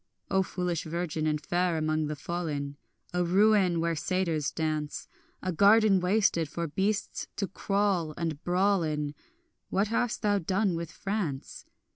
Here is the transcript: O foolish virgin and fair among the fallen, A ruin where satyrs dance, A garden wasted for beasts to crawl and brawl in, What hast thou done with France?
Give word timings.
O 0.31 0.41
foolish 0.41 0.81
virgin 0.85 1.27
and 1.27 1.39
fair 1.39 1.77
among 1.77 2.07
the 2.07 2.15
fallen, 2.15 2.75
A 3.13 3.23
ruin 3.23 3.79
where 3.79 3.95
satyrs 3.95 4.49
dance, 4.49 5.07
A 5.43 5.51
garden 5.51 5.99
wasted 5.99 6.49
for 6.49 6.67
beasts 6.67 7.27
to 7.35 7.45
crawl 7.47 8.15
and 8.17 8.43
brawl 8.43 8.81
in, 8.81 9.13
What 9.69 9.89
hast 9.89 10.23
thou 10.23 10.39
done 10.39 10.73
with 10.73 10.91
France? 10.91 11.65